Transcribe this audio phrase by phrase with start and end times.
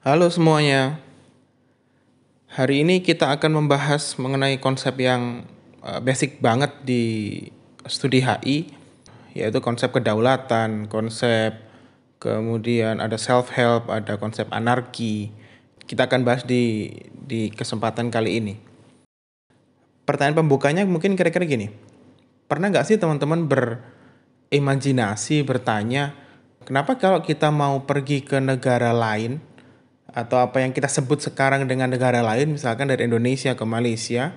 [0.00, 0.96] Halo semuanya.
[2.48, 5.44] Hari ini kita akan membahas mengenai konsep yang
[5.84, 7.04] uh, basic banget di
[7.84, 8.72] studi HI,
[9.36, 11.52] yaitu konsep kedaulatan, konsep
[12.16, 15.36] kemudian ada self help, ada konsep anarki.
[15.84, 18.56] Kita akan bahas di di kesempatan kali ini.
[20.08, 21.68] Pertanyaan pembukanya mungkin kira-kira gini.
[22.48, 23.44] Pernah nggak sih teman-teman
[24.48, 26.16] berimajinasi, bertanya,
[26.64, 29.49] kenapa kalau kita mau pergi ke negara lain,
[30.10, 34.34] atau apa yang kita sebut sekarang dengan negara lain, misalkan dari Indonesia ke Malaysia,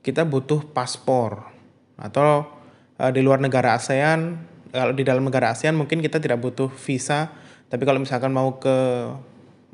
[0.00, 1.52] kita butuh paspor.
[2.00, 2.48] Atau
[2.96, 4.40] uh, di luar negara ASEAN,
[4.72, 7.28] kalau di dalam negara ASEAN mungkin kita tidak butuh visa,
[7.68, 8.76] tapi kalau misalkan mau ke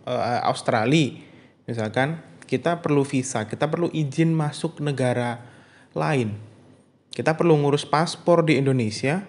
[0.07, 1.15] uh, Australia,
[1.71, 2.19] misalkan
[2.51, 5.39] kita perlu visa, kita perlu izin masuk negara
[5.95, 6.35] lain.
[7.15, 9.23] Kita perlu ngurus paspor di Indonesia,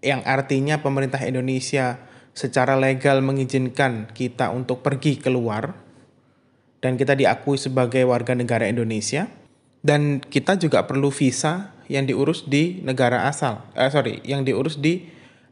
[0.00, 5.74] yang artinya pemerintah Indonesia secara legal mengizinkan kita untuk pergi keluar
[6.80, 9.28] dan kita diakui sebagai warga negara Indonesia
[9.80, 15.08] dan kita juga perlu visa yang diurus di negara asal eh, sorry yang diurus di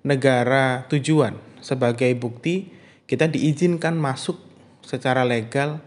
[0.07, 2.71] negara tujuan sebagai bukti
[3.09, 4.37] kita diizinkan masuk
[4.85, 5.81] secara legal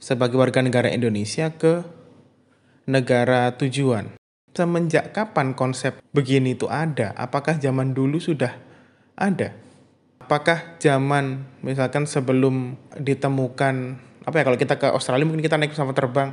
[0.00, 1.84] sebagai warga negara Indonesia ke
[2.88, 4.16] negara tujuan.
[4.50, 7.14] Semenjak kapan konsep begini itu ada?
[7.14, 8.58] Apakah zaman dulu sudah
[9.14, 9.54] ada?
[10.30, 15.90] Apakah zaman misalkan sebelum ditemukan apa ya kalau kita ke Australia mungkin kita naik pesawat
[15.98, 16.30] terbang.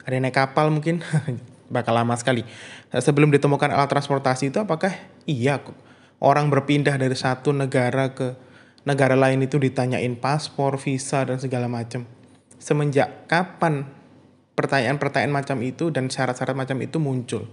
[0.00, 1.04] Ada naik kapal mungkin
[1.76, 2.40] bakal lama sekali.
[2.88, 4.96] Sebelum ditemukan alat transportasi itu apakah
[5.28, 5.60] iya
[6.24, 8.32] orang berpindah dari satu negara ke
[8.88, 12.08] negara lain itu ditanyain paspor visa dan segala macam.
[12.56, 13.84] Semenjak kapan
[14.56, 17.44] pertanyaan-pertanyaan macam itu dan syarat-syarat macam itu muncul?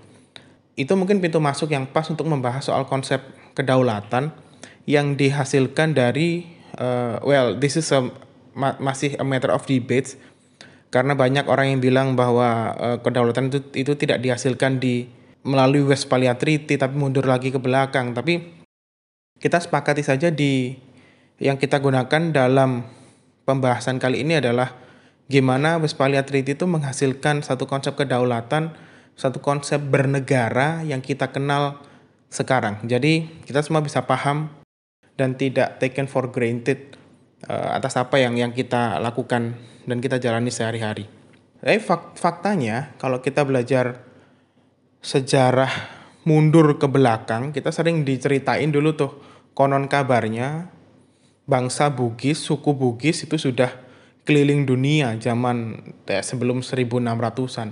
[0.79, 3.19] Itu mungkin pintu masuk yang pas untuk membahas soal konsep
[3.59, 4.50] kedaulatan
[4.85, 8.01] yang dihasilkan dari uh, well this is a
[8.51, 10.19] ma masih a matter of debates
[10.91, 15.07] karena banyak orang yang bilang bahwa uh, kedaulatan itu itu tidak dihasilkan di
[15.41, 18.61] melalui Westphalia Treaty tapi mundur lagi ke belakang tapi
[19.41, 20.77] kita sepakati saja di
[21.41, 22.85] yang kita gunakan dalam
[23.49, 24.77] pembahasan kali ini adalah
[25.25, 28.77] gimana Westphalia Treaty itu menghasilkan satu konsep kedaulatan,
[29.17, 31.81] satu konsep bernegara yang kita kenal
[32.29, 32.77] sekarang.
[32.85, 34.60] Jadi kita semua bisa paham
[35.15, 36.97] dan tidak taken for granted
[37.47, 41.09] uh, atas apa yang yang kita lakukan dan kita jalani sehari-hari.
[41.61, 44.01] Eh fak faktanya kalau kita belajar
[45.01, 45.69] sejarah
[46.25, 49.11] mundur ke belakang, kita sering diceritain dulu tuh
[49.57, 50.69] konon kabarnya
[51.49, 53.69] bangsa Bugis, suku Bugis itu sudah
[54.25, 57.69] keliling dunia zaman eh, sebelum 1600-an.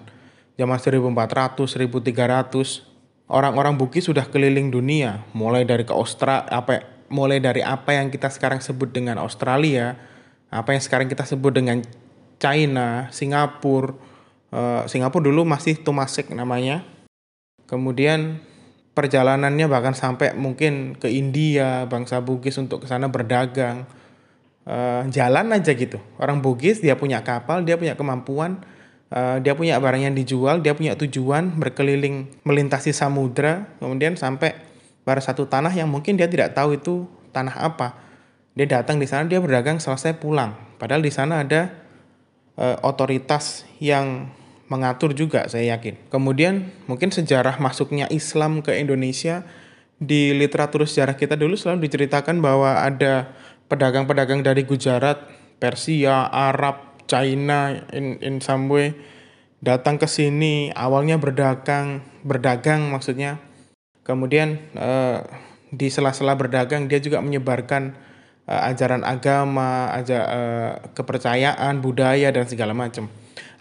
[0.60, 7.66] Zaman 1400, 1300 orang-orang Bugis sudah keliling dunia, mulai dari ke Australia apa mulai dari
[7.66, 9.97] apa yang kita sekarang sebut dengan Australia,
[10.50, 11.81] apa yang sekarang kita sebut dengan
[12.40, 13.94] China, Singapura.
[14.50, 16.81] Uh, Singapura dulu masih Tumasek namanya.
[17.69, 18.42] Kemudian
[18.98, 23.86] perjalanannya bahkan sampai mungkin ke India, bangsa Bugis untuk ke sana berdagang.
[24.66, 26.02] Uh, jalan aja gitu.
[26.18, 28.62] Orang Bugis dia punya kapal, dia punya kemampuan,
[29.14, 34.69] uh, dia punya barang yang dijual, dia punya tujuan berkeliling melintasi samudra, kemudian sampai
[35.09, 37.97] pada satu tanah yang mungkin dia tidak tahu itu tanah apa.
[38.53, 40.53] Dia datang di sana, dia berdagang selesai pulang.
[40.78, 41.74] Padahal di sana ada
[42.53, 44.30] e, otoritas yang
[44.69, 45.98] mengatur juga, saya yakin.
[46.14, 49.42] Kemudian mungkin sejarah masuknya Islam ke Indonesia
[49.98, 53.34] di literatur sejarah kita dulu selalu diceritakan bahwa ada
[53.66, 55.25] pedagang-pedagang dari Gujarat,
[55.58, 58.94] Persia, Arab, China in in some way
[59.59, 63.42] datang ke sini awalnya berdagang, berdagang maksudnya
[64.09, 65.22] Kemudian uh,
[65.70, 67.94] di sela-sela berdagang dia juga menyebarkan
[68.50, 73.06] uh, ajaran agama, aja uh, kepercayaan, budaya dan segala macam.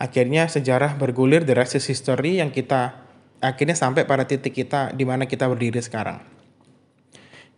[0.00, 2.96] Akhirnya sejarah bergulir the is history yang kita
[3.44, 6.24] akhirnya sampai pada titik kita di mana kita berdiri sekarang.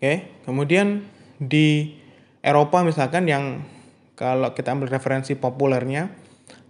[0.00, 0.16] Oke, okay.
[0.42, 1.06] kemudian
[1.38, 1.94] di
[2.42, 3.62] Eropa misalkan yang
[4.18, 6.10] kalau kita ambil referensi populernya,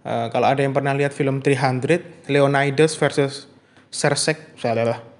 [0.05, 3.49] uh, kalau ada yang pernah lihat film 300, Leonidas versus
[3.89, 5.10] Cersei, saya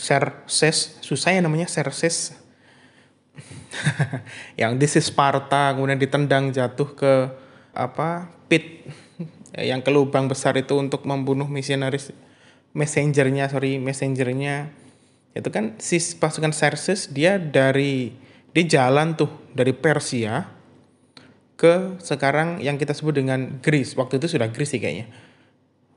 [0.00, 2.32] Serses, susah ya namanya Serses.
[4.60, 7.12] yang is Sparta kemudian ditendang jatuh ke
[7.76, 8.88] apa pit.
[9.52, 12.16] Yang ke lubang besar itu untuk membunuh misionaris
[12.72, 14.72] messengernya sorry messengernya.
[15.36, 18.16] Itu kan si pasukan Serses dia dari
[18.56, 20.48] dia jalan tuh dari Persia
[21.60, 24.00] ke sekarang yang kita sebut dengan Greece.
[24.00, 25.12] Waktu itu sudah Greece sih kayaknya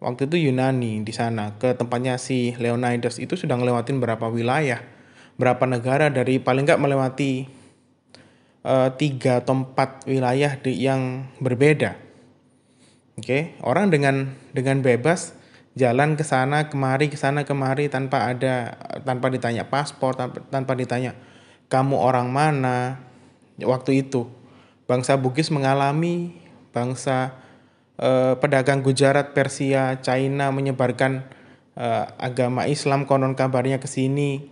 [0.04, 4.84] waktu itu Yunani di sana ke tempatnya si Leonidas itu sudah ngelewatin berapa wilayah
[5.40, 7.48] berapa negara dari paling nggak melewati
[8.68, 11.98] uh, tiga atau empat wilayah di, yang berbeda.
[13.14, 13.42] Oke, okay?
[13.62, 15.38] orang dengan dengan bebas
[15.78, 21.18] jalan ke sana kemari ke sana kemari tanpa ada tanpa ditanya paspor tanpa, tanpa ditanya
[21.66, 23.02] kamu orang mana
[23.58, 24.30] waktu itu
[24.86, 26.38] bangsa Bugis mengalami
[26.70, 27.34] bangsa
[28.00, 31.26] eh, pedagang Gujarat Persia China menyebarkan
[31.78, 34.50] eh, agama Islam konon kabarnya ke sini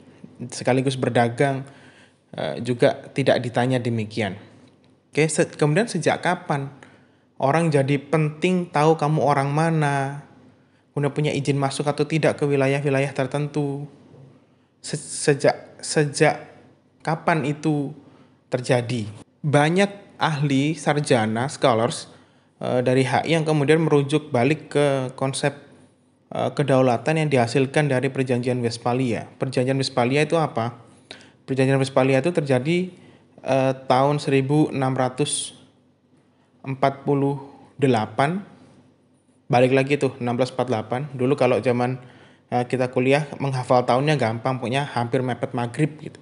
[0.49, 1.65] sekaligus berdagang
[2.33, 4.37] eh, juga tidak ditanya demikian
[5.13, 6.69] oke se kemudian sejak kapan
[7.41, 10.27] orang jadi penting tahu kamu orang mana
[10.91, 13.87] udah punya izin masuk atau tidak ke wilayah-wilayah tertentu.
[14.83, 16.51] Se sejak sejak
[17.05, 17.95] kapan itu
[18.51, 19.07] terjadi?
[19.41, 22.11] Banyak ahli sarjana scholars
[22.61, 25.57] dari HI yang kemudian merujuk balik ke konsep
[26.29, 29.25] uh, kedaulatan yang dihasilkan dari Perjanjian Westphalia.
[29.41, 30.77] Perjanjian Westphalia itu apa?
[31.49, 32.93] Perjanjian Westphalia itu terjadi
[33.41, 34.77] uh, tahun 1648
[39.51, 41.99] balik lagi tuh 1648 dulu kalau zaman
[42.51, 46.19] kita kuliah menghafal tahunnya gampang punya hampir mepet maghrib gitu.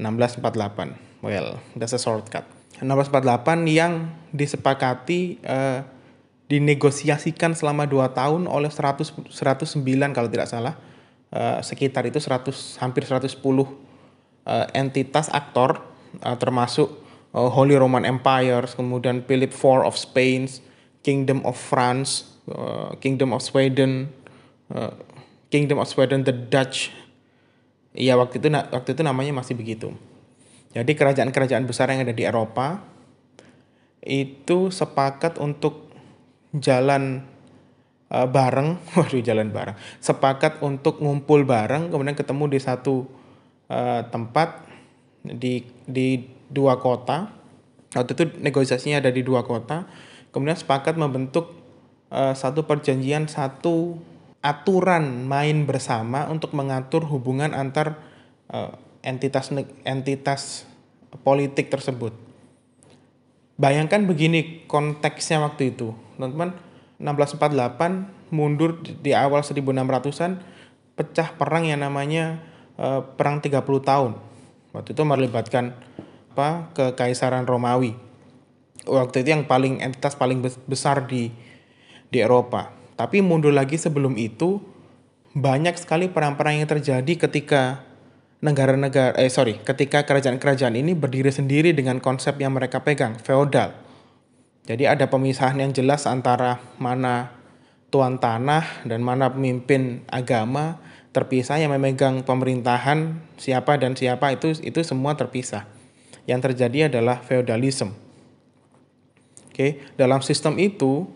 [0.00, 2.44] 1648 well that's a shortcut
[2.78, 5.82] 1648 yang disepakati uh,
[6.46, 9.82] dinegosiasikan selama 2 tahun oleh 100 109
[10.14, 10.74] kalau tidak salah
[11.34, 13.66] uh, sekitar itu 100 hampir 110 uh,
[14.70, 15.82] entitas aktor
[16.22, 16.94] uh, termasuk
[17.34, 20.46] uh, Holy Roman Empire kemudian Philip IV of Spain
[21.02, 24.10] Kingdom of France Uh, Kingdom of Sweden,
[24.74, 24.90] uh,
[25.54, 26.90] Kingdom of Sweden, the Dutch.
[27.94, 29.94] Iya waktu itu waktu itu namanya masih begitu.
[30.70, 32.78] Jadi kerajaan-kerajaan besar yang ada di Eropa
[34.00, 35.90] itu sepakat untuk
[36.54, 37.26] jalan
[38.10, 43.06] uh, bareng, waduh jalan bareng, sepakat untuk ngumpul bareng, kemudian ketemu di satu
[43.66, 44.62] uh, tempat
[45.26, 47.34] di di dua kota.
[47.90, 49.90] Waktu itu negosiasinya ada di dua kota,
[50.30, 51.50] kemudian sepakat membentuk
[52.14, 53.98] uh, satu perjanjian satu
[54.40, 58.00] aturan main bersama untuk mengatur hubungan antar
[59.00, 59.52] entitas
[59.84, 60.68] entitas
[61.24, 62.14] politik tersebut.
[63.60, 66.56] Bayangkan begini konteksnya waktu itu, teman-teman.
[67.00, 70.44] 1648 mundur di awal 1600-an
[70.96, 72.44] pecah perang yang namanya
[72.76, 74.12] uh, perang 30 tahun.
[74.76, 75.72] Waktu itu melibatkan
[76.36, 77.96] apa kekaisaran Romawi.
[78.84, 81.32] Waktu itu yang paling entitas paling besar di
[82.08, 82.72] di Eropa.
[82.96, 84.60] Tapi mundur lagi sebelum itu
[85.32, 87.89] banyak sekali perang-perang yang terjadi ketika
[88.40, 93.76] negara-negara eh sorry ketika kerajaan-kerajaan ini berdiri sendiri dengan konsep yang mereka pegang feodal.
[94.64, 97.32] Jadi ada pemisahan yang jelas antara mana
[97.90, 100.78] tuan tanah dan mana pemimpin agama
[101.10, 105.66] terpisah yang memegang pemerintahan siapa dan siapa itu itu semua terpisah.
[106.24, 107.90] Yang terjadi adalah feodalisme.
[109.50, 111.10] Oke, dalam sistem itu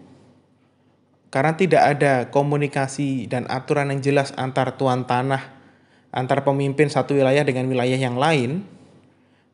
[1.31, 5.54] karena tidak ada komunikasi dan aturan yang jelas antar tuan tanah,
[6.15, 8.63] antar pemimpin satu wilayah dengan wilayah yang lain,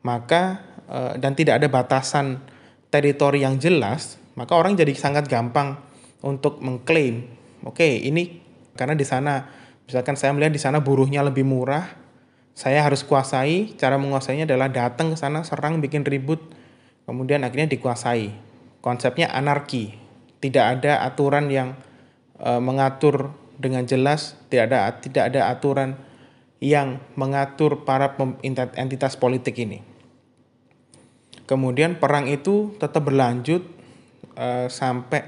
[0.04, 2.44] maka eh, dan tidak ada batasan
[2.92, 5.80] teritori yang jelas, maka orang jadi sangat gampang
[6.20, 7.24] untuk mengklaim,
[7.64, 8.44] oke okay, ini
[8.76, 9.48] karena di sana
[9.88, 11.88] misalkan saya melihat di sana buruhnya lebih murah,
[12.52, 16.44] saya harus kuasai, cara menguasainya adalah datang ke sana, serang, bikin ribut,
[17.08, 18.52] kemudian akhirnya dikuasai.
[18.84, 19.96] Konsepnya anarki,
[20.44, 21.76] tidak ada aturan yang
[22.40, 25.96] uh, mengatur dengan jelas, tidak ada tidak ada aturan
[26.60, 28.14] yang mengatur para
[28.76, 29.80] entitas politik ini.
[31.48, 33.64] Kemudian perang itu tetap berlanjut
[34.38, 35.26] uh, sampai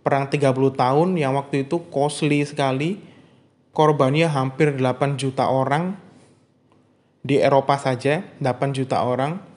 [0.00, 3.02] perang 30 tahun yang waktu itu costly sekali.
[3.70, 5.94] Korbannya hampir 8 juta orang
[7.22, 9.50] di Eropa saja, 8 juta orang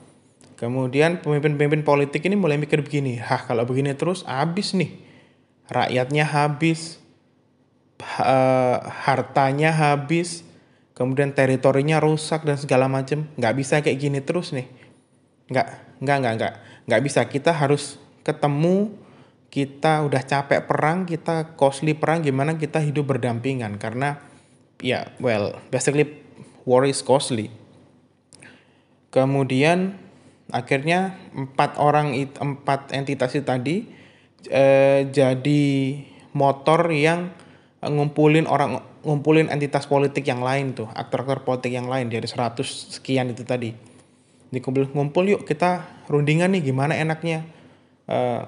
[0.54, 4.96] Kemudian pemimpin-pemimpin politik ini mulai mikir begini, hah kalau begini terus habis nih.
[5.66, 7.02] Rakyatnya habis,
[9.04, 10.46] hartanya habis,
[10.94, 13.26] kemudian teritorinya rusak dan segala macam.
[13.34, 14.70] Nggak bisa kayak gini terus nih.
[15.50, 15.66] Nggak,
[16.00, 16.54] nggak, nggak, nggak.
[16.88, 18.94] Nggak bisa, kita harus ketemu,
[19.50, 23.76] kita udah capek perang, kita costly perang, gimana kita hidup berdampingan.
[23.76, 24.22] Karena,
[24.80, 26.08] ya, well, basically
[26.64, 27.52] war is costly.
[29.12, 30.00] Kemudian
[30.50, 33.76] akhirnya empat orang empat entitas itu tadi
[34.50, 35.64] eh, jadi
[36.36, 37.32] motor yang
[37.80, 42.64] ngumpulin orang ngumpulin entitas politik yang lain tuh aktor-aktor politik yang lain dari 100
[42.98, 43.70] sekian itu tadi.
[44.50, 47.44] Dikumpul ngumpul yuk kita rundingan nih gimana enaknya?
[48.08, 48.42] Eh,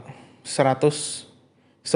[0.46, 1.86] 109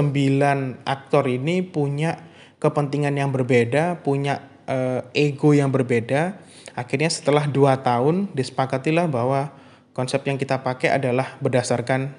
[0.84, 6.36] aktor ini punya kepentingan yang berbeda punya eh, ego yang berbeda.
[6.76, 9.50] Akhirnya setelah dua tahun disepakatilah bahwa
[9.96, 12.14] konsep yang kita pakai adalah berdasarkan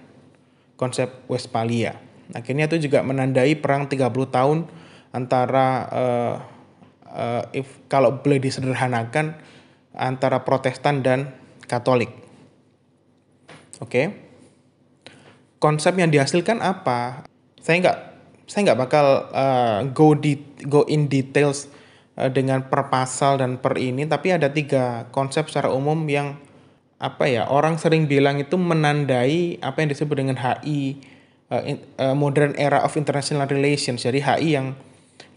[0.76, 1.96] konsep Westphalia.
[2.34, 4.58] Akhirnya itu juga menandai perang 30 tahun
[5.12, 6.36] antara uh,
[7.12, 9.36] uh, if kalau boleh disederhanakan
[9.96, 11.36] antara Protestan dan
[11.68, 12.12] Katolik.
[13.80, 13.88] Oke.
[13.88, 14.06] Okay?
[15.62, 17.28] Konsep yang dihasilkan apa?
[17.62, 17.98] Saya nggak
[18.50, 21.70] saya nggak bakal uh, go di go in details
[22.18, 26.40] uh, dengan per pasal dan per ini, tapi ada tiga konsep secara umum yang
[27.02, 31.02] apa ya orang sering bilang itu menandai apa yang disebut dengan HI
[31.50, 34.78] uh, in, uh, modern era of international relations jadi HI yang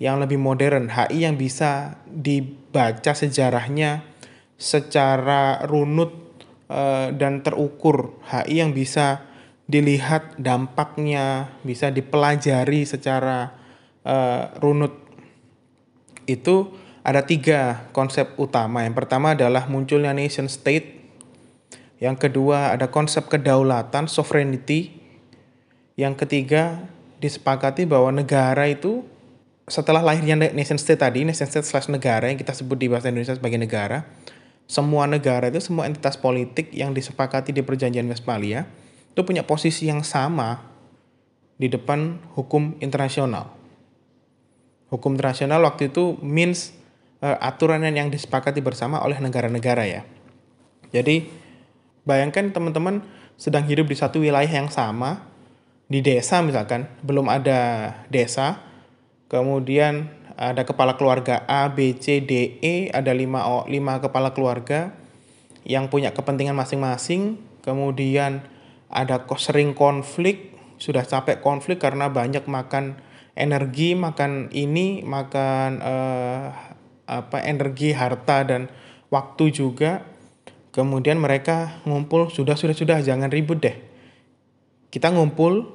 [0.02, 4.02] yang lebih modern HI yang bisa dibaca sejarahnya
[4.58, 6.12] secara runut
[6.70, 8.18] uh, dan terukur.
[8.26, 9.22] HI yang bisa
[9.64, 13.54] dilihat dampaknya bisa dipelajari secara
[14.04, 14.92] uh, runut.
[16.28, 16.74] Itu
[17.04, 18.84] ada tiga konsep utama.
[18.84, 21.04] Yang pertama adalah munculnya nation state.
[22.00, 25.00] Yang kedua ada konsep kedaulatan, sovereignty.
[25.94, 26.90] Yang ketiga
[27.22, 29.06] disepakati bahwa negara itu
[29.64, 33.37] setelah lahirnya nation state tadi, nation state slash negara yang kita sebut di bahasa Indonesia
[33.37, 34.04] sebagai negara,
[34.68, 38.64] semua negara itu semua entitas politik yang disepakati di perjanjian Westphalia
[39.12, 40.61] itu punya posisi yang sama
[41.61, 43.54] di depan hukum internasional.
[44.90, 46.75] Hukum internasional waktu itu means
[47.23, 50.02] uh, aturan yang disepakati bersama oleh negara-negara ya.
[50.90, 51.44] Jadi
[52.04, 53.00] Bayangkan teman-teman
[53.40, 55.25] sedang hidup di satu wilayah yang sama,
[55.88, 58.61] di desa misalkan, belum ada desa,
[59.34, 64.94] kemudian ada kepala keluarga A, B, C, D, E, ada lima, lima kepala keluarga
[65.66, 68.46] yang punya kepentingan masing-masing, kemudian
[68.86, 73.02] ada sering konflik, sudah capek konflik karena banyak makan
[73.34, 76.54] energi, makan ini, makan uh,
[77.10, 78.70] apa energi, harta dan
[79.10, 80.14] waktu juga
[80.74, 83.78] Kemudian mereka ngumpul, sudah, sudah, sudah, jangan ribut deh.
[84.90, 85.70] Kita ngumpul,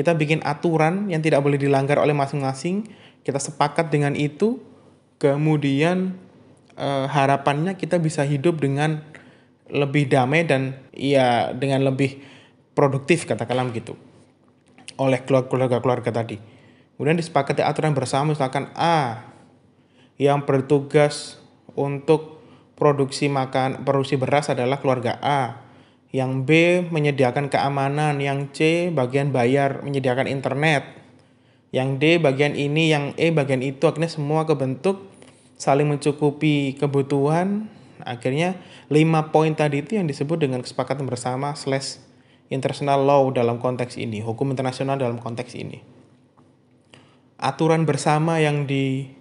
[0.00, 2.88] kita bikin aturan yang tidak boleh dilanggar oleh masing-masing,
[3.20, 4.56] kita sepakat dengan itu,
[5.20, 6.16] kemudian
[6.80, 9.04] eh, harapannya kita bisa hidup dengan
[9.68, 12.16] lebih damai dan ya dengan lebih
[12.72, 13.92] produktif katakanlah begitu
[14.96, 16.40] oleh keluarga-keluarga tadi.
[16.96, 19.28] Kemudian disepakati aturan bersama misalkan A
[20.16, 21.36] yang bertugas
[21.76, 22.40] untuk
[22.76, 25.60] produksi makan produksi beras adalah keluarga A.
[26.10, 26.50] Yang B
[26.90, 30.82] menyediakan keamanan, yang C bagian bayar menyediakan internet.
[31.70, 35.06] Yang D bagian ini, yang E bagian itu akhirnya semua kebentuk
[35.54, 37.70] saling mencukupi kebutuhan.
[38.02, 38.58] Akhirnya
[38.90, 42.02] lima poin tadi itu yang disebut dengan kesepakatan bersama slash
[42.50, 45.78] international law dalam konteks ini, hukum internasional dalam konteks ini.
[47.38, 49.14] Aturan bersama yang di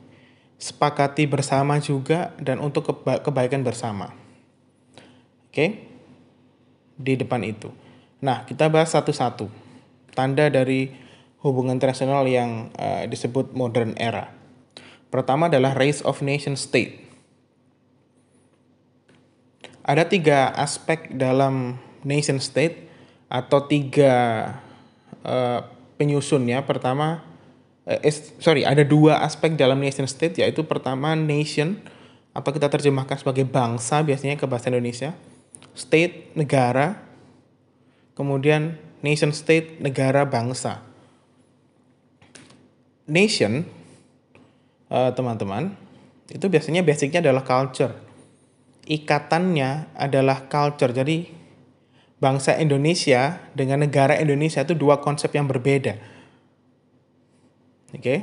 [0.59, 4.11] sepakati bersama juga dan untuk keba kebaikan bersama.
[5.47, 5.88] Oke?
[6.99, 7.71] Di depan itu.
[8.19, 9.47] Nah, kita bahas satu-satu.
[10.11, 10.91] Tanda dari
[11.39, 14.35] hubungan internasional yang uh, disebut modern era.
[15.07, 17.07] Pertama adalah race of nation state.
[19.87, 22.91] Ada tiga aspek dalam nation state
[23.31, 24.13] atau tiga
[25.23, 25.65] uh,
[25.95, 26.61] penyusunnya.
[26.67, 27.23] Pertama,
[27.89, 31.81] eh, sorry ada dua aspek dalam nation state yaitu pertama nation
[32.37, 35.17] atau kita terjemahkan sebagai bangsa biasanya ke bahasa Indonesia
[35.75, 37.01] state negara
[38.15, 40.83] kemudian nation state negara bangsa
[43.09, 43.65] nation
[44.89, 45.73] eh, teman-teman
[46.29, 47.93] itu biasanya basicnya adalah culture
[48.89, 51.29] ikatannya adalah culture jadi
[52.19, 56.19] bangsa Indonesia dengan negara Indonesia itu dua konsep yang berbeda
[57.89, 58.01] Oke.
[58.01, 58.19] Okay?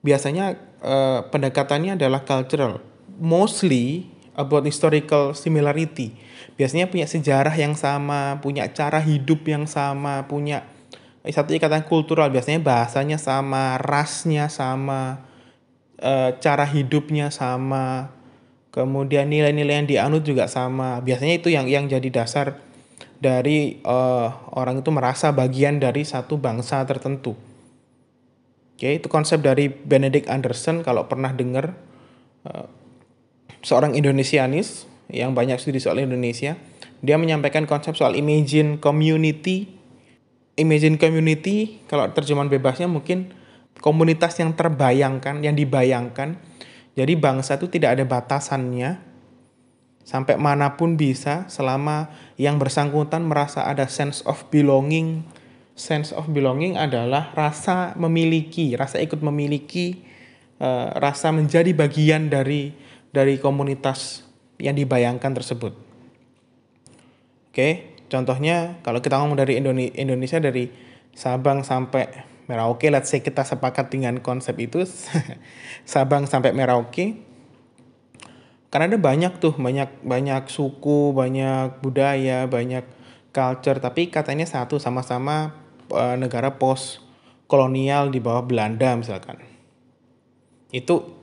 [0.00, 2.80] Biasanya uh, pendekatannya adalah cultural,
[3.18, 6.14] mostly about historical similarity.
[6.56, 10.64] Biasanya punya sejarah yang sama, punya cara hidup yang sama, punya
[11.28, 12.32] satu ikatan kultural.
[12.32, 15.20] Biasanya bahasanya sama, rasnya sama,
[16.00, 18.08] uh, cara hidupnya sama,
[18.72, 21.04] kemudian nilai-nilai yang dianut juga sama.
[21.04, 22.60] Biasanya itu yang yang jadi dasar
[23.20, 27.36] dari uh, orang itu merasa bagian dari satu bangsa tertentu.
[28.76, 31.72] Oke, itu konsep dari Benedict Anderson kalau pernah dengar
[32.44, 32.68] uh,
[33.64, 36.58] seorang Indonesianis yang banyak studi soal Indonesia,
[37.04, 39.70] dia menyampaikan konsep soal imagine community.
[40.56, 43.30] Imagine community kalau terjemahan bebasnya mungkin
[43.78, 46.40] komunitas yang terbayangkan, yang dibayangkan.
[46.96, 49.04] Jadi bangsa itu tidak ada batasannya.
[50.06, 52.08] Sampai mana pun bisa selama
[52.40, 55.26] yang bersangkutan merasa ada sense of belonging,
[55.74, 60.06] sense of belonging adalah rasa memiliki, rasa ikut memiliki,
[60.62, 62.70] uh, rasa menjadi bagian dari
[63.10, 64.25] dari komunitas
[64.60, 65.76] yang dibayangkan tersebut.
[67.52, 69.56] Oke, contohnya kalau kita ngomong dari
[69.96, 70.68] Indonesia dari
[71.16, 74.84] Sabang sampai Merauke, let's say kita sepakat dengan konsep itu
[75.88, 77.24] Sabang sampai Merauke.
[78.68, 82.84] Karena ada banyak tuh, banyak banyak suku, banyak budaya, banyak
[83.32, 85.56] culture, tapi katanya satu sama-sama
[85.90, 87.00] uh, negara post
[87.48, 89.40] kolonial di bawah Belanda misalkan.
[90.70, 91.14] Itu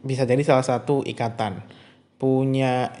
[0.00, 1.79] bisa jadi salah satu ikatan.
[2.20, 2.92] Punya.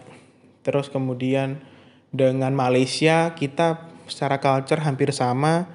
[0.64, 1.60] Terus kemudian
[2.08, 5.70] dengan Malaysia kita secara culture hampir sama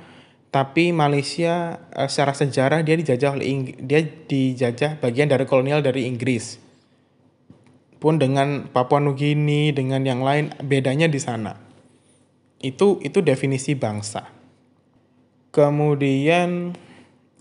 [0.55, 6.07] tapi Malaysia uh, secara sejarah dia dijajah oleh Ing dia dijajah bagian dari kolonial dari
[6.07, 6.63] Inggris.
[7.99, 11.59] Pun dengan Papua Nugini dengan yang lain bedanya di sana.
[12.63, 14.31] Itu itu definisi bangsa.
[15.51, 16.71] Kemudian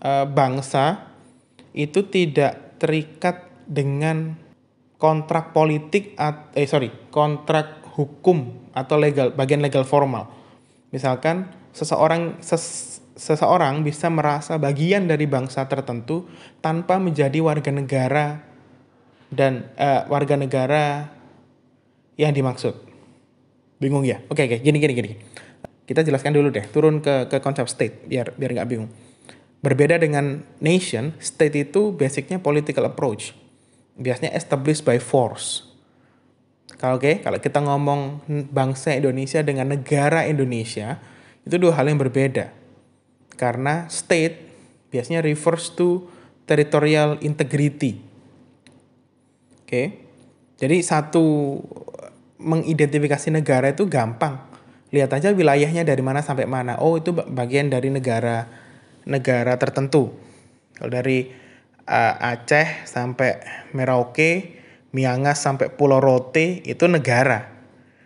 [0.03, 1.07] uh, bangsa
[1.71, 4.35] itu tidak terikat dengan
[4.97, 6.15] kontrak politik
[6.55, 10.27] eh sorry kontrak hukum atau legal bagian legal formal.
[10.91, 16.27] Misalkan seseorang ses, seseorang bisa merasa bagian dari bangsa tertentu
[16.59, 18.43] tanpa menjadi warga negara
[19.31, 21.11] dan uh, warga negara
[22.19, 22.75] yang dimaksud.
[23.79, 24.23] Bingung ya?
[24.27, 25.11] Oke oke, gini gini gini.
[25.85, 28.91] Kita jelaskan dulu deh, turun ke ke konsep state biar biar nggak bingung.
[29.63, 33.33] Berbeda dengan nation, state itu basicnya political approach.
[33.95, 35.75] Biasanya established by force
[36.75, 40.99] kalau oke, okay, kalau kita ngomong bangsa Indonesia dengan negara Indonesia,
[41.47, 42.51] itu dua hal yang berbeda.
[43.39, 44.43] Karena state
[44.91, 46.11] biasanya refers to
[46.43, 48.03] territorial integrity.
[49.63, 49.67] Oke.
[49.67, 49.85] Okay?
[50.55, 51.57] Jadi satu
[52.39, 54.43] mengidentifikasi negara itu gampang.
[54.91, 56.79] Lihat aja wilayahnya dari mana sampai mana.
[56.79, 58.47] Oh, itu bagian dari negara
[59.07, 60.11] negara tertentu.
[60.75, 61.27] Kalau dari
[61.89, 63.41] uh, Aceh sampai
[63.73, 64.61] Merauke
[64.95, 67.51] Miangas sampai Pulau Rote itu negara.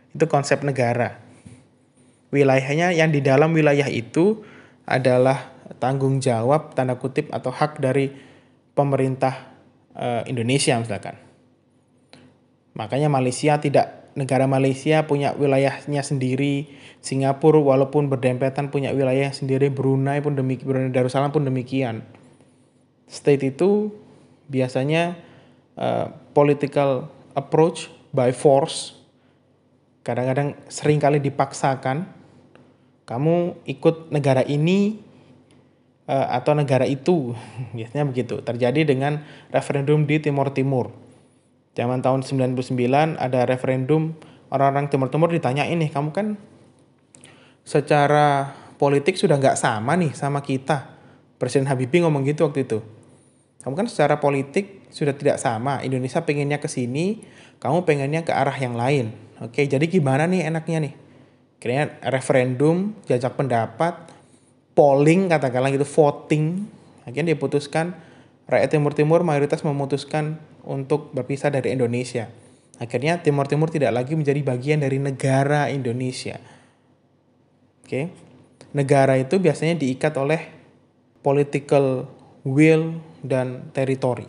[0.10, 1.22] Itu konsep negara.
[2.34, 4.42] Wilayahnya yang di dalam wilayah itu
[4.90, 8.10] adalah tanggung jawab tanda kutip atau hak dari
[8.74, 9.54] pemerintah
[9.94, 11.14] uh, Indonesia misalkan.
[12.74, 16.74] Makanya Malaysia tidak negara Malaysia punya wilayahnya sendiri,
[17.06, 22.02] Singapura walaupun berdempetan punya wilayah sendiri, Brunei pun demikian, Brunei Darussalam pun demikian.
[23.10, 23.90] State itu
[24.46, 25.18] biasanya
[25.74, 28.94] uh, political approach by force.
[30.06, 32.06] Kadang-kadang sering kali dipaksakan
[33.10, 35.02] kamu ikut negara ini
[36.06, 37.34] uh, atau negara itu.
[37.78, 38.46] Biasanya begitu.
[38.46, 40.94] Terjadi dengan referendum di Timur Timur.
[41.74, 42.58] Zaman tahun 99
[43.18, 44.14] ada referendum
[44.54, 46.38] orang-orang Timur Timur ditanya ini kamu kan
[47.64, 50.98] secara politik sudah nggak sama nih sama kita.
[51.40, 52.99] Presiden Habibie ngomong gitu waktu itu
[53.60, 55.84] kamu kan secara politik sudah tidak sama.
[55.84, 57.28] Indonesia pengennya ke sini,
[57.60, 59.12] kamu pengennya ke arah yang lain.
[59.44, 60.94] Oke, jadi gimana nih enaknya nih?
[61.60, 64.12] Kira referendum, jajak pendapat,
[64.72, 66.72] polling katakanlah gitu, voting.
[67.04, 68.00] Akhirnya diputuskan
[68.48, 72.32] rakyat Timur Timur mayoritas memutuskan untuk berpisah dari Indonesia.
[72.80, 76.40] Akhirnya Timur Timur tidak lagi menjadi bagian dari negara Indonesia.
[77.84, 78.08] Oke.
[78.72, 80.48] Negara itu biasanya diikat oleh
[81.20, 82.08] political
[82.44, 84.28] will dan teritori.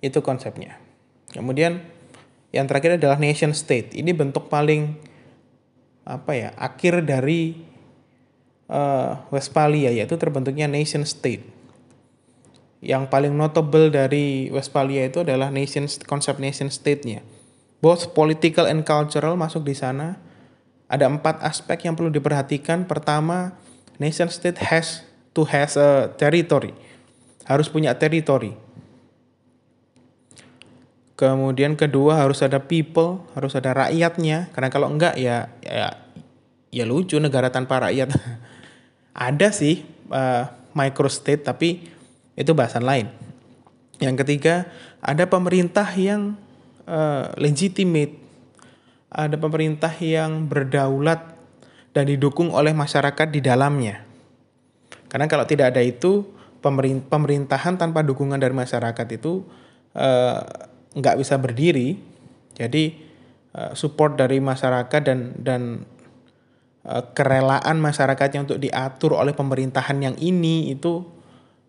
[0.00, 0.78] Itu konsepnya.
[1.30, 1.84] Kemudian
[2.50, 3.94] yang terakhir adalah nation state.
[3.94, 4.98] Ini bentuk paling
[6.02, 7.54] apa ya akhir dari
[8.66, 11.46] uh, Westphalia yaitu terbentuknya nation state.
[12.80, 17.20] Yang paling notable dari Westphalia itu adalah nation konsep nation state-nya.
[17.84, 20.16] Both political and cultural masuk di sana.
[20.88, 22.88] Ada empat aspek yang perlu diperhatikan.
[22.88, 23.54] Pertama,
[24.00, 25.04] nation state has
[25.40, 26.76] to has a territory.
[27.48, 28.52] Harus punya teritori
[31.20, 34.48] Kemudian kedua harus ada people, harus ada rakyatnya.
[34.56, 35.92] Karena kalau enggak ya ya,
[36.72, 38.08] ya lucu negara tanpa rakyat.
[39.28, 41.92] ada sih uh, microstate tapi
[42.40, 43.12] itu bahasan lain.
[44.00, 44.72] Yang ketiga
[45.04, 46.40] ada pemerintah yang
[46.88, 48.16] uh, legitimate,
[49.12, 51.36] ada pemerintah yang berdaulat
[51.92, 54.08] dan didukung oleh masyarakat di dalamnya.
[55.10, 56.24] Karena kalau tidak ada itu
[56.62, 59.42] pemerintahan tanpa dukungan dari masyarakat itu
[59.96, 60.40] uh,
[60.94, 61.96] nggak bisa berdiri
[62.52, 62.92] jadi
[63.56, 65.62] uh, support dari masyarakat dan dan
[66.84, 71.08] uh, kerelaan masyarakatnya untuk diatur oleh pemerintahan yang ini itu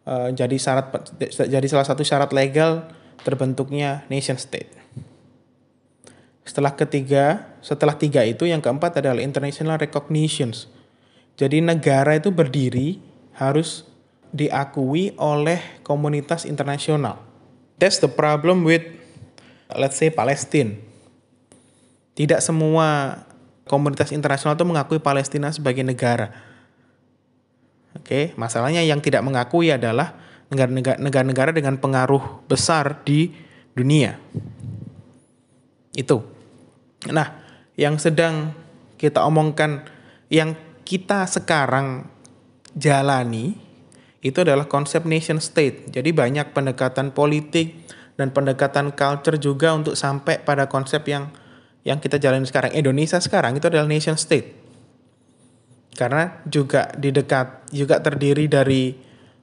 [0.06, 4.74] uh, jadi syarat jadi salah satu syarat legal terbentuknya nation state.
[6.42, 10.66] Setelah ketiga, setelah tiga itu yang keempat adalah international recognitions.
[11.38, 13.11] Jadi negara itu berdiri
[13.42, 13.90] harus
[14.30, 17.18] diakui oleh komunitas internasional.
[17.82, 18.86] That's the problem with
[19.74, 20.78] let's say Palestine.
[22.14, 23.18] Tidak semua
[23.66, 26.30] komunitas internasional itu mengakui Palestina sebagai negara.
[27.98, 30.16] Oke, masalahnya yang tidak mengakui adalah
[30.52, 33.34] negara-negara dengan pengaruh besar di
[33.74, 34.20] dunia.
[35.96, 36.24] Itu.
[37.10, 37.42] Nah,
[37.76, 38.54] yang sedang
[38.96, 39.88] kita omongkan
[40.30, 40.54] yang
[40.86, 42.08] kita sekarang
[42.78, 43.58] jalani
[44.22, 45.90] itu adalah konsep nation state.
[45.90, 51.34] Jadi banyak pendekatan politik dan pendekatan culture juga untuk sampai pada konsep yang
[51.82, 52.78] yang kita jalani sekarang.
[52.78, 54.62] Indonesia sekarang itu adalah nation state.
[55.98, 58.94] Karena juga di dekat juga terdiri dari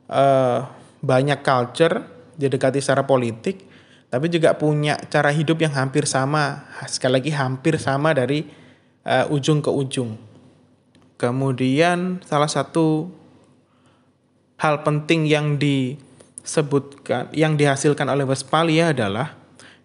[0.09, 0.63] uh,
[1.03, 1.95] banyak culture,
[2.39, 3.67] didekati secara politik,
[4.09, 8.47] tapi juga punya cara hidup yang hampir sama, sekali lagi hampir sama dari
[9.05, 10.17] uh, ujung ke ujung.
[11.19, 13.11] Kemudian salah satu
[14.59, 19.39] hal penting yang disebutkan, yang dihasilkan oleh Westphalia adalah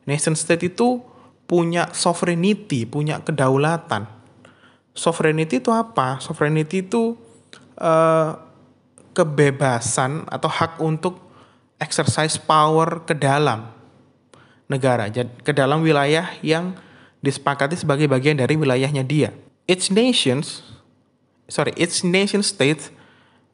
[0.09, 0.99] nation state itu
[1.45, 4.09] punya sovereignty, punya kedaulatan.
[4.93, 6.17] Sovereignty itu apa?
[6.21, 7.17] Sovereignty itu
[7.77, 8.37] uh,
[9.13, 11.21] kebebasan atau hak untuk
[11.77, 13.69] exercise power ke dalam
[14.65, 15.09] negara,
[15.41, 16.73] ke dalam wilayah yang
[17.21, 19.29] disepakati sebagai bagian dari wilayahnya dia.
[19.69, 20.73] Each nations
[21.47, 22.89] sorry, each nation state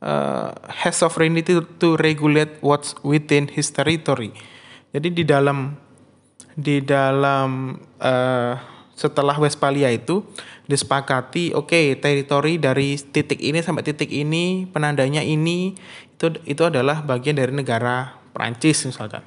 [0.04, 4.36] uh, has sovereignty to, to regulate what's within his territory.
[4.92, 5.78] Jadi di dalam
[6.60, 8.54] di dalam uh,
[9.00, 10.28] setelah Westphalia itu
[10.68, 15.72] disepakati oke okay, teritori dari titik ini sampai titik ini penandanya ini
[16.20, 19.24] itu itu adalah bagian dari negara Prancis misalkan.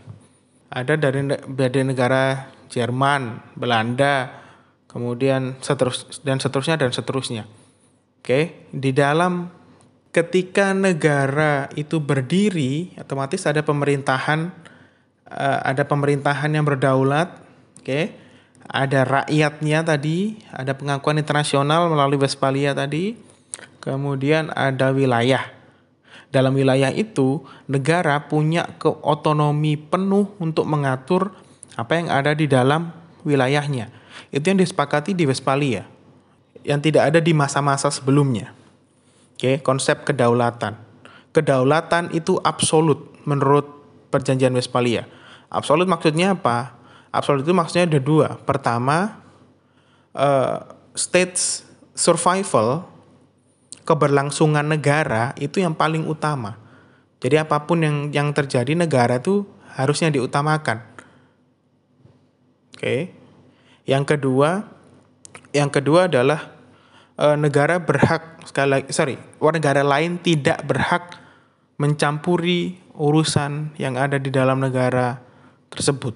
[0.72, 4.32] Ada dari dari negara Jerman, Belanda,
[4.88, 7.44] kemudian seterus dan seterusnya dan seterusnya.
[8.20, 9.52] Oke, di dalam
[10.12, 14.52] ketika negara itu berdiri, otomatis ada pemerintahan,
[15.26, 17.32] uh, ada pemerintahan yang berdaulat,
[17.80, 18.12] oke,
[18.68, 23.16] ada rakyatnya tadi, ada pengakuan internasional melalui Westphalia tadi,
[23.80, 25.48] kemudian ada wilayah.
[26.32, 31.36] Dalam wilayah itu, negara punya keotonomi penuh untuk mengatur
[31.76, 32.92] apa yang ada di dalam
[33.24, 33.92] wilayahnya.
[34.32, 35.84] Itu yang disepakati di Westphalia
[36.64, 38.61] yang tidak ada di masa-masa sebelumnya.
[39.42, 40.78] Oke, konsep kedaulatan.
[41.34, 43.66] Kedaulatan itu absolut menurut
[44.14, 45.10] perjanjian Westphalia.
[45.50, 46.78] Absolut maksudnya apa?
[47.10, 48.38] Absolut itu maksudnya ada dua.
[48.46, 49.18] Pertama,
[50.14, 50.62] uh,
[50.94, 52.86] states survival,
[53.82, 56.62] keberlangsungan negara itu yang paling utama.
[57.18, 59.42] Jadi apa pun yang yang terjadi negara itu
[59.74, 60.86] harusnya diutamakan.
[62.78, 63.10] Oke.
[63.90, 64.70] Yang kedua,
[65.50, 66.61] yang kedua adalah
[67.16, 71.18] e, negara berhak sekali lagi sorry, negara lain tidak berhak
[71.80, 75.18] mencampuri urusan yang ada di dalam negara
[75.72, 76.14] tersebut.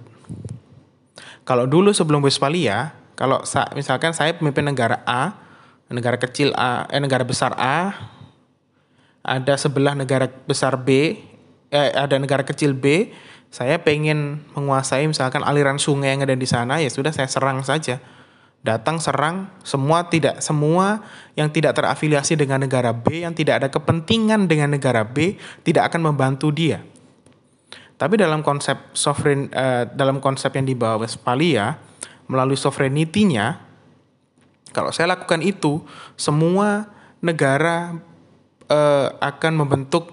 [1.47, 5.35] Kalau dulu sebelum Westphalia, kalau sa misalkan saya pemimpin negara A,
[5.89, 7.95] negara kecil A, eh negara besar A,
[9.23, 11.19] ada sebelah negara besar B,
[11.71, 13.15] eh, ada negara kecil B,
[13.49, 18.03] saya pengen menguasai misalkan aliran sungai yang ada di sana, ya sudah saya serang saja
[18.67, 21.07] datang serang semua tidak semua
[21.39, 26.11] yang tidak terafiliasi dengan negara B yang tidak ada kepentingan dengan negara B tidak akan
[26.13, 26.83] membantu dia.
[27.97, 31.79] Tapi dalam konsep sovereign uh, dalam konsep yang dibawa Westphalia
[32.27, 33.63] melalui sovereignty-nya
[34.75, 35.81] kalau saya lakukan itu
[36.19, 36.91] semua
[37.25, 37.97] negara
[38.69, 40.13] uh, akan membentuk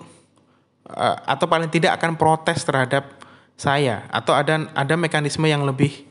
[0.87, 3.19] uh, atau paling tidak akan protes terhadap
[3.59, 6.07] saya atau ada ada mekanisme yang lebih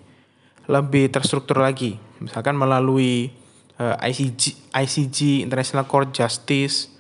[0.68, 3.34] lebih terstruktur lagi misalkan melalui
[3.82, 6.92] uh, eh, ICG, ICG International Court Justice,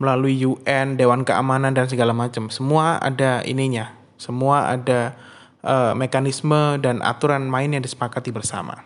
[0.00, 2.48] melalui UN, Dewan Keamanan dan segala macam.
[2.48, 5.12] Semua ada ininya, semua ada
[5.60, 8.80] uh, mekanisme dan aturan main yang disepakati bersama.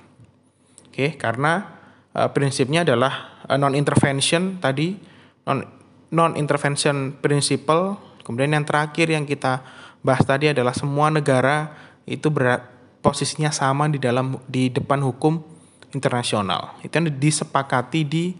[0.90, 1.78] Oke, okay, karena
[2.18, 4.98] uh, prinsipnya adalah uh, non intervention tadi,
[5.46, 5.62] non
[6.10, 7.98] non intervention principle.
[8.26, 9.62] Kemudian yang terakhir yang kita
[10.02, 11.76] bahas tadi adalah semua negara
[12.08, 12.64] itu berat,
[13.04, 15.53] posisinya sama di dalam di depan hukum
[15.94, 16.76] internasional.
[16.82, 18.34] Itu yang disepakati di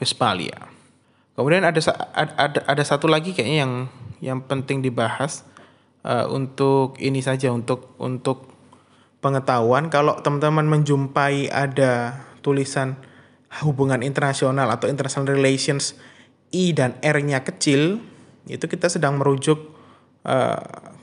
[0.00, 0.72] Westphalia.
[1.34, 1.78] Kemudian ada
[2.14, 3.72] ada ada satu lagi kayaknya yang
[4.22, 5.44] yang penting dibahas
[6.06, 8.54] uh, untuk ini saja untuk untuk
[9.18, 12.94] pengetahuan kalau teman-teman menjumpai ada tulisan
[13.66, 15.98] hubungan internasional atau international relations
[16.54, 17.98] I dan R-nya kecil
[18.46, 19.74] itu kita sedang merujuk
[20.22, 20.60] uh,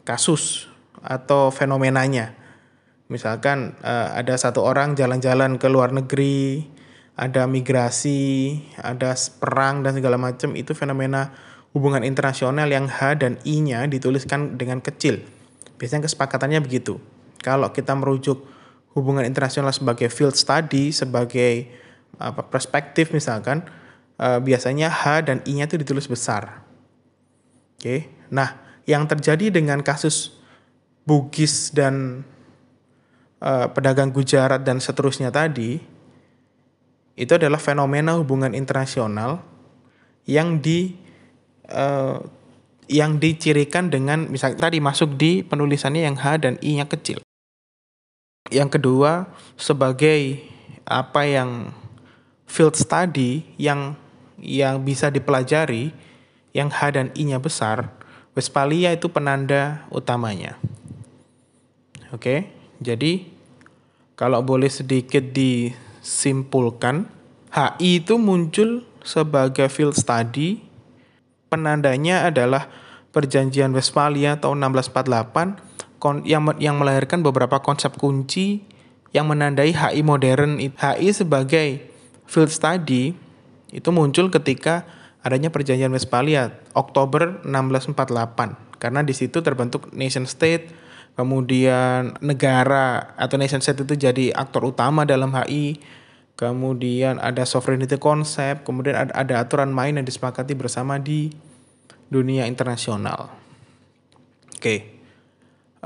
[0.08, 2.38] kasus atau fenomenanya
[3.12, 6.64] Misalkan uh, ada satu orang jalan-jalan ke luar negeri,
[7.20, 11.36] ada migrasi, ada perang dan segala macam itu fenomena
[11.76, 15.28] hubungan internasional yang H dan I-nya dituliskan dengan kecil.
[15.76, 17.04] Biasanya kesepakatannya begitu.
[17.44, 18.48] Kalau kita merujuk
[18.96, 21.68] hubungan internasional sebagai field study, sebagai
[22.16, 23.68] apa perspektif misalkan
[24.24, 26.64] uh, biasanya H dan I-nya itu ditulis besar.
[27.76, 27.84] Oke.
[27.84, 28.00] Okay?
[28.32, 28.56] Nah,
[28.88, 30.40] yang terjadi dengan kasus
[31.02, 32.24] Bugis dan
[33.42, 35.82] uh, pedagang Gujarat dan seterusnya tadi
[37.20, 39.44] itu adalah fenomena hubungan internasional
[40.30, 40.96] yang di
[41.68, 42.22] uh,
[42.92, 47.24] yang dicirikan dengan misalnya tadi masuk di penulisannya yang H dan I-nya kecil.
[48.52, 50.44] Yang kedua, sebagai
[50.84, 51.72] apa yang
[52.44, 53.96] field study yang
[54.36, 55.96] yang bisa dipelajari
[56.52, 57.96] yang H dan I-nya besar,
[58.36, 60.60] Westphalia itu penanda utamanya.
[62.12, 62.52] Oke,
[62.84, 63.31] jadi
[64.22, 67.10] kalau boleh sedikit disimpulkan,
[67.50, 70.62] HI itu muncul sebagai field study.
[71.50, 72.70] Penandanya adalah
[73.10, 76.30] Perjanjian Westphalia tahun 1648
[76.62, 78.62] yang melahirkan beberapa konsep kunci
[79.10, 80.62] yang menandai HI modern.
[80.62, 81.90] HI sebagai
[82.30, 83.18] field study
[83.74, 84.86] itu muncul ketika
[85.26, 90.70] adanya perjanjian Westphalia Oktober 1648 karena di situ terbentuk nation state
[91.16, 95.78] kemudian negara atau nation state itu jadi aktor utama dalam HI
[96.40, 101.30] kemudian ada sovereignty konsep kemudian ada, ada aturan main yang disepakati bersama di
[102.12, 103.32] dunia internasional.
[104.52, 104.60] Oke.
[104.60, 104.80] Okay.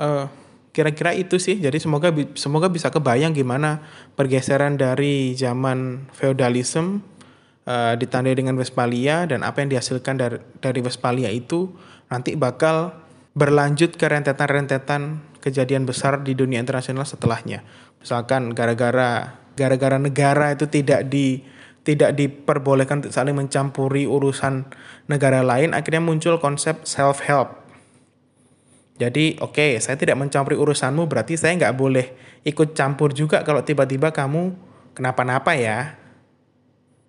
[0.02, 0.26] uh, eh,
[0.74, 1.62] kira-kira itu sih.
[1.62, 3.86] Jadi semoga semoga bisa kebayang gimana
[4.18, 7.06] pergeseran dari zaman feudalism
[7.70, 11.72] uh, ditandai dengan Westphalia dan apa yang dihasilkan dari dari Westphalia itu
[12.10, 13.05] nanti bakal
[13.36, 17.62] berlanjut ke rentetan-rentetan kejadian besar di dunia internasional setelahnya
[18.00, 21.44] misalkan gara-gara gara-gara negara itu tidak di
[21.86, 24.66] tidak diperbolehkan untuk saling mencampuri urusan
[25.06, 27.66] negara lain akhirnya muncul konsep self help
[28.96, 32.16] jadi oke, okay, saya tidak mencampuri urusanmu, berarti saya nggak boleh
[32.48, 34.56] ikut campur juga kalau tiba-tiba kamu
[34.96, 36.00] kenapa-napa ya.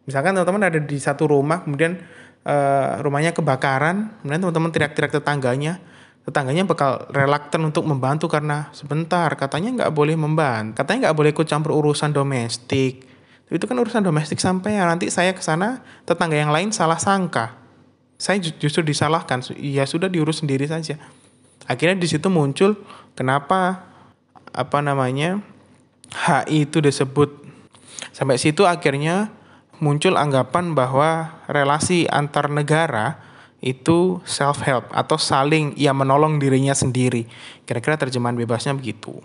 [0.02, 2.02] Misalkan teman-teman ada di satu rumah, kemudian
[2.42, 5.78] uh, rumahnya kebakaran, kemudian teman-teman teriak-teriak tetangganya,
[6.26, 11.46] tetangganya bakal relaktan untuk membantu karena sebentar katanya nggak boleh membantu, katanya nggak boleh ikut
[11.46, 13.06] campur urusan domestik.
[13.46, 17.54] Itu kan urusan domestik sampai ya nanti saya ke sana tetangga yang lain salah sangka.
[18.18, 20.98] Saya justru disalahkan, ya sudah diurus sendiri saja
[21.66, 22.78] akhirnya di situ muncul
[23.18, 23.82] kenapa
[24.54, 25.42] apa namanya
[26.14, 27.28] HI itu disebut
[28.14, 29.34] sampai situ akhirnya
[29.82, 33.20] muncul anggapan bahwa relasi antar negara
[33.64, 37.24] itu self help atau saling ia menolong dirinya sendiri.
[37.64, 39.16] Kira-kira terjemahan bebasnya begitu.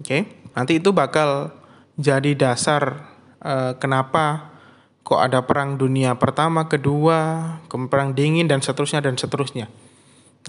[0.00, 0.22] Oke, okay?
[0.56, 1.52] nanti itu bakal
[2.00, 3.12] jadi dasar
[3.44, 4.50] uh, kenapa
[5.04, 9.68] kok ada perang dunia pertama, kedua, perang dingin dan seterusnya dan seterusnya.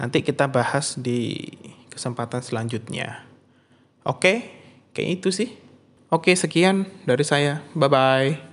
[0.00, 1.52] Nanti kita bahas di
[1.92, 3.28] kesempatan selanjutnya.
[4.08, 4.48] Oke,
[4.96, 5.50] kayak itu sih.
[6.08, 7.60] Oke, sekian dari saya.
[7.76, 8.51] Bye bye.